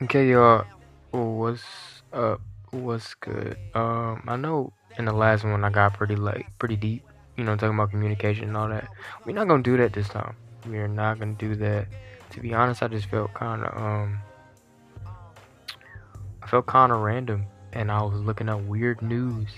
[0.00, 0.64] Okay, y'all.
[1.10, 1.64] What's
[2.12, 2.40] up?
[2.70, 3.58] What's good?
[3.74, 7.02] Um, I know in the last one I got pretty like pretty deep.
[7.36, 8.86] You know, talking about communication and all that.
[9.24, 10.36] We're not gonna do that this time.
[10.68, 11.88] We're not gonna do that.
[12.30, 14.20] To be honest, I just felt kind of um,
[16.42, 19.48] I felt kind of random, and I was looking up weird news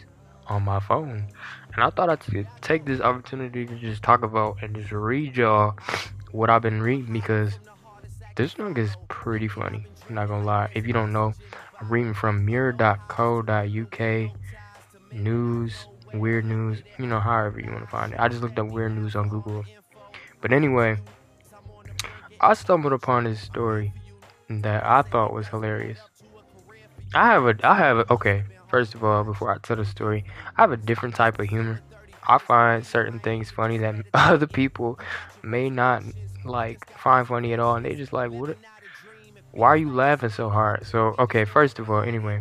[0.46, 1.28] on my phone,
[1.74, 5.76] and I thought I'd take this opportunity to just talk about and just read y'all
[6.32, 7.58] what I've been reading because
[8.40, 9.84] this junk is pretty funny.
[10.08, 10.70] I'm not gonna lie.
[10.74, 11.34] If you don't know,
[11.78, 14.00] I'm reading from mirror.co.uk
[15.12, 18.20] news, weird news, you know, however you want to find it.
[18.20, 19.64] I just looked up weird news on Google.
[20.40, 20.96] But anyway,
[22.40, 23.92] I stumbled upon this story
[24.48, 25.98] that I thought was hilarious.
[27.12, 30.24] I have a, I have a, okay, first of all, before I tell the story,
[30.56, 31.82] I have a different type of humor.
[32.26, 34.98] I find certain things funny that other people
[35.42, 36.02] may not
[36.44, 38.56] like find funny at all, and they just like, what?
[39.52, 40.86] Why are you laughing so hard?
[40.86, 42.40] So, okay, first of all, anyway,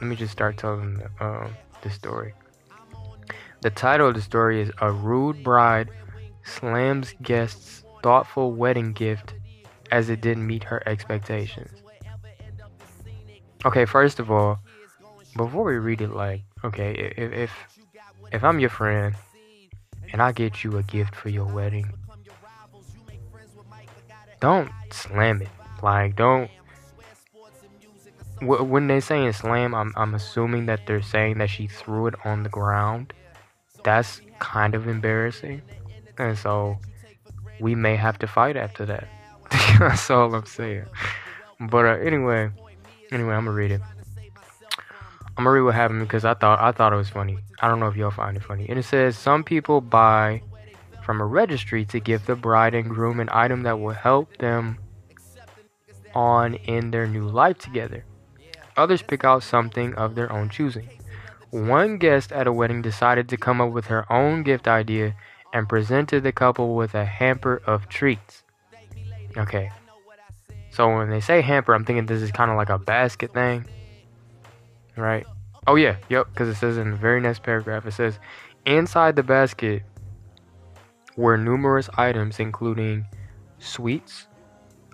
[0.00, 2.32] let me just start telling the, um, the story.
[3.60, 5.90] The title of the story is A Rude Bride
[6.44, 9.34] Slams Guest's Thoughtful Wedding Gift
[9.90, 11.82] as it didn't meet her expectations.
[13.64, 14.60] Okay, first of all,
[15.36, 17.77] before we read it, like, okay, if if,
[18.32, 19.14] if I'm your friend
[20.12, 21.92] and I get you a gift for your wedding,
[24.40, 25.48] don't slam it.
[25.82, 26.50] Like, don't.
[28.40, 32.44] When they're saying slam, I'm I'm assuming that they're saying that she threw it on
[32.44, 33.12] the ground.
[33.82, 35.62] That's kind of embarrassing,
[36.18, 36.78] and so
[37.60, 39.08] we may have to fight after that.
[39.78, 40.84] That's all I'm saying.
[41.58, 42.50] But uh, anyway,
[43.10, 43.80] anyway, I'm gonna read it.
[45.38, 47.38] I'm gonna read what happened because I thought I thought it was funny.
[47.60, 48.68] I don't know if y'all find it funny.
[48.68, 50.42] And it says some people buy
[51.04, 54.78] from a registry to give the bride and groom an item that will help them
[56.12, 58.04] on in their new life together.
[58.76, 60.88] Others pick out something of their own choosing.
[61.50, 65.14] One guest at a wedding decided to come up with her own gift idea
[65.54, 68.42] and presented the couple with a hamper of treats.
[69.36, 69.70] Okay.
[70.70, 73.66] So when they say hamper, I'm thinking this is kind of like a basket thing.
[74.98, 75.26] Right?
[75.66, 75.96] Oh, yeah.
[76.08, 76.28] Yep.
[76.32, 78.18] Because it says in the very next paragraph, it says,
[78.66, 79.82] Inside the basket
[81.16, 83.06] were numerous items, including
[83.58, 84.26] sweets,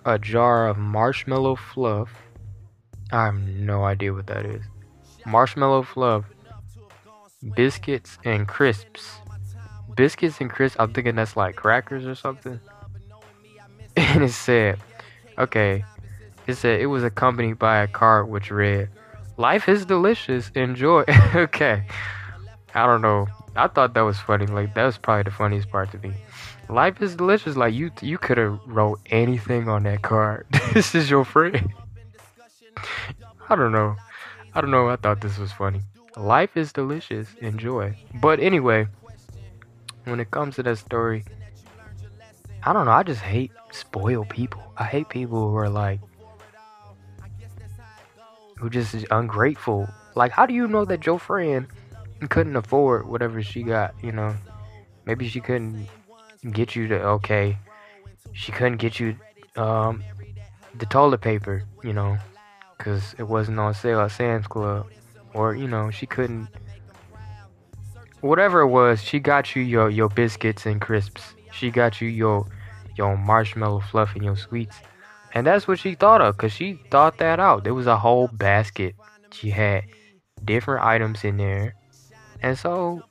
[0.05, 2.09] a jar of marshmallow fluff.
[3.11, 4.63] I have no idea what that is.
[5.25, 6.25] Marshmallow fluff,
[7.55, 9.17] biscuits, and crisps.
[9.95, 12.59] Biscuits and crisps, I'm thinking that's like crackers or something.
[13.97, 14.79] And it said,
[15.37, 15.85] okay,
[16.47, 18.89] it said it was accompanied by a card which read,
[19.37, 21.03] Life is delicious, enjoy.
[21.35, 21.83] okay,
[22.73, 23.27] I don't know.
[23.55, 24.45] I thought that was funny.
[24.45, 26.13] Like that was probably the funniest part to me.
[26.69, 27.55] Life is delicious.
[27.55, 30.45] Like you, you could have wrote anything on that card.
[30.73, 31.73] this is your friend.
[33.49, 33.95] I don't know.
[34.53, 34.89] I don't know.
[34.89, 35.81] I thought this was funny.
[36.17, 37.27] Life is delicious.
[37.41, 37.95] Enjoy.
[38.15, 38.87] But anyway,
[40.05, 41.25] when it comes to that story,
[42.63, 42.91] I don't know.
[42.91, 44.63] I just hate spoiled people.
[44.77, 45.99] I hate people who are like,
[48.57, 49.87] who just is ungrateful.
[50.15, 51.67] Like, how do you know that your friend
[52.29, 53.93] couldn't afford whatever she got?
[54.01, 54.35] You know,
[55.05, 55.87] maybe she couldn't
[56.51, 57.57] get you to okay.
[58.33, 59.15] She couldn't get you
[59.55, 60.03] um
[60.77, 61.63] the toilet paper.
[61.83, 62.17] You know,
[62.77, 64.87] because it wasn't on sale at Sam's Club,
[65.33, 66.47] or you know, she couldn't.
[68.21, 71.35] Whatever it was, she got you your your biscuits and crisps.
[71.51, 72.47] She got you your
[72.97, 74.77] your marshmallow fluff and your sweets.
[75.35, 77.63] And that's what she thought of, because she thought that out.
[77.63, 78.95] There was a whole basket.
[79.31, 79.83] She had
[80.43, 81.75] different items in there.
[82.41, 83.03] And so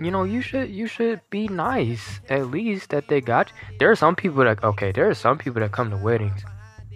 [0.00, 2.20] you know, you should you should be nice.
[2.30, 3.76] At least that they got you.
[3.78, 6.42] There are some people that okay, there are some people that come to weddings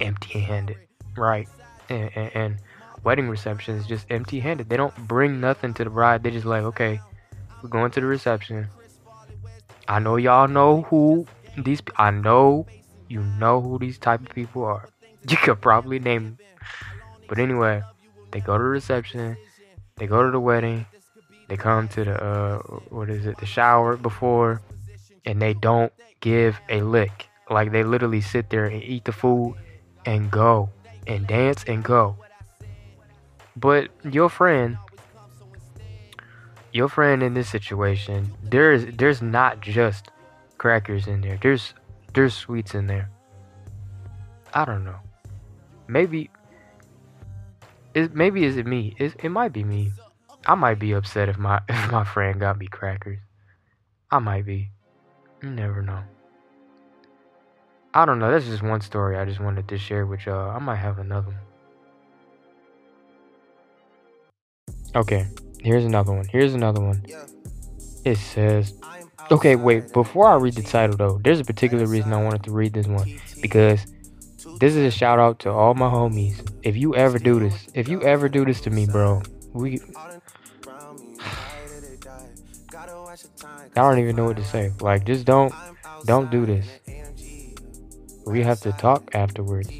[0.00, 0.78] empty handed.
[1.16, 1.48] Right.
[1.90, 2.56] And, and, and
[3.04, 4.70] wedding receptions just empty handed.
[4.70, 6.22] They don't bring nothing to the bride.
[6.22, 7.00] They just like, okay,
[7.62, 8.68] we're going to the reception.
[9.86, 11.26] I know y'all know who
[11.58, 11.82] these.
[11.96, 12.66] I know
[13.08, 14.88] you know who these type of people are.
[15.28, 16.38] You could probably name them.
[17.28, 17.82] But anyway,
[18.30, 19.38] they go to the reception.
[19.96, 20.84] They go to the wedding.
[21.48, 22.58] They come to the uh,
[22.90, 23.38] what is it?
[23.38, 24.60] The shower before,
[25.24, 27.28] and they don't give a lick.
[27.48, 29.56] Like they literally sit there and eat the food
[30.04, 30.68] and go
[31.06, 32.16] and dance and go.
[33.56, 34.76] But your friend
[36.74, 40.10] your friend in this situation, there's there's not just
[40.58, 41.38] crackers in there.
[41.40, 41.72] There's
[42.14, 43.10] there's sweets in there.
[44.52, 44.98] I don't know.
[45.88, 46.30] Maybe
[47.94, 48.94] is maybe is it me?
[48.98, 49.92] It, it might be me.
[50.46, 53.18] I might be upset if my if my friend got me crackers.
[54.10, 54.70] I might be.
[55.42, 56.02] You never know.
[57.92, 58.30] I don't know.
[58.30, 60.50] That's just one story I just wanted to share with y'all.
[60.50, 61.38] I might have another one.
[64.96, 65.26] Okay,
[65.60, 66.26] here's another one.
[66.26, 67.04] Here's another one.
[68.04, 68.74] It says,
[69.30, 72.52] okay, wait, before I read the title though, there's a particular reason I wanted to
[72.52, 73.86] read this one because
[74.58, 76.46] this is a shout out to all my homies.
[76.62, 79.22] If you ever do this, if you ever do this to me, bro,
[79.52, 79.80] we.
[83.76, 84.72] I don't even know what to say.
[84.80, 85.52] Like, just don't,
[86.04, 86.66] don't do this.
[88.24, 89.70] We have to talk afterwards.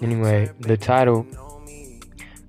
[0.00, 1.26] Anyway, the title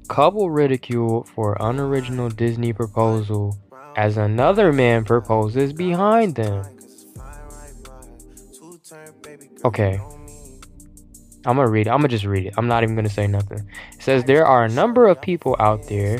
[0.07, 3.57] Couple ridiculed for unoriginal Disney proposal
[3.95, 6.65] as another man proposes behind them.
[9.63, 9.99] Okay.
[11.45, 11.89] I'm gonna read it.
[11.89, 12.53] I'm gonna just read it.
[12.57, 13.69] I'm not even gonna say nothing.
[13.93, 16.19] It says there are a number of people out there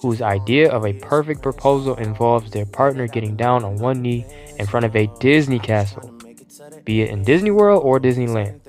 [0.00, 4.26] whose idea of a perfect proposal involves their partner getting down on one knee
[4.58, 6.12] in front of a Disney castle,
[6.84, 8.60] be it in Disney World or Disneyland.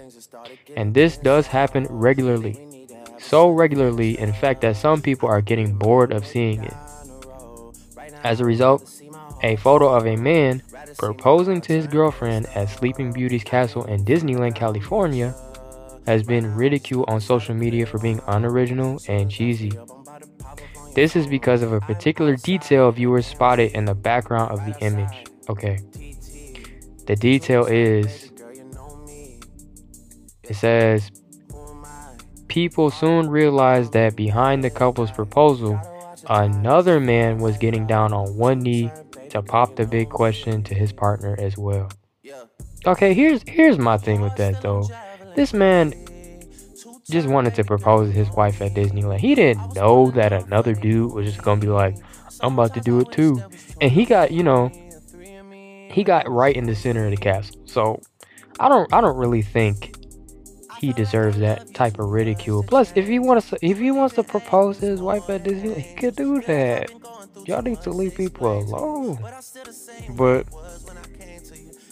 [0.75, 2.87] And this does happen regularly.
[3.19, 6.73] So regularly, in fact, that some people are getting bored of seeing it.
[8.25, 8.91] As a result,
[9.43, 10.63] a photo of a man
[10.97, 15.35] proposing to his girlfriend at Sleeping Beauty's castle in Disneyland, California,
[16.07, 19.73] has been ridiculed on social media for being unoriginal and cheesy.
[20.95, 25.27] This is because of a particular detail viewers spotted in the background of the image.
[25.47, 25.77] Okay.
[27.05, 28.31] The detail is
[30.41, 31.11] it says
[32.47, 35.79] people soon realized that behind the couple's proposal,
[36.27, 38.91] another man was getting down on one knee
[39.29, 41.89] to pop the big question to his partner as well.
[42.85, 44.87] Okay, here's here's my thing with that though.
[45.35, 45.93] This man
[47.09, 49.19] just wanted to propose to his wife at Disneyland.
[49.19, 51.95] He didn't know that another dude was just gonna be like,
[52.41, 53.41] I'm about to do it too.
[53.81, 54.69] And he got, you know,
[55.89, 57.59] he got right in the center of the castle.
[57.65, 58.01] So
[58.59, 60.04] I don't I don't really think
[60.77, 62.63] he deserves that type of ridicule.
[62.63, 65.79] Plus, if he wants to, if he wants to propose to his wife at Disney,
[65.79, 66.91] he could do that.
[67.45, 69.19] Y'all need to leave people alone.
[70.11, 70.47] But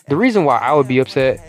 [0.07, 1.39] the reason why I would be upset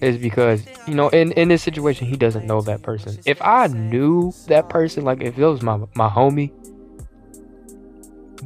[0.00, 3.66] is because you know in in this situation he doesn't know that person if i
[3.66, 6.50] knew that person like if it was my my homie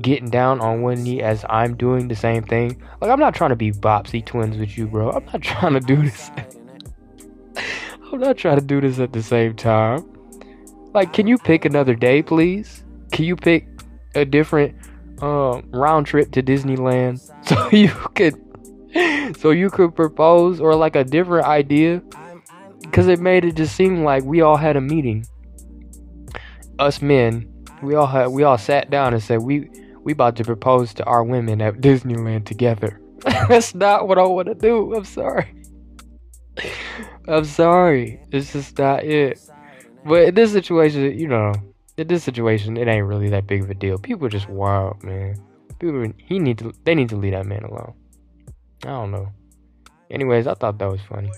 [0.02, 3.50] getting down on one knee as i'm doing the same thing like i'm not trying
[3.50, 6.30] to be Bobbsey twins with you bro i'm not trying to do this
[8.14, 10.04] i'm not trying to do this at the same time.
[10.94, 12.84] Like can you pick another day please?
[13.10, 13.66] Can you pick
[14.14, 14.76] a different
[15.20, 18.40] uh, round trip to disneyland so you could
[19.36, 22.02] so you could propose or like a different idea?
[22.82, 25.26] Because it made it just seem like we all had a meeting.
[26.78, 27.50] Us men
[27.82, 29.68] we all had we all sat down and said we
[30.04, 33.00] we about to propose to our women at disneyland together.
[33.48, 34.94] That's not what i want to do.
[34.94, 35.52] I'm sorry
[37.28, 38.20] i'm sorry.
[38.30, 39.40] It's just not it.
[40.04, 41.52] But in this situation you know
[41.96, 43.98] in this situation it ain't really that big of a deal.
[43.98, 45.36] People are just wild man.
[45.78, 47.94] People he need to they need to leave that man alone.
[48.84, 49.28] I don't know.
[50.10, 51.30] Anyways, I thought that was funny.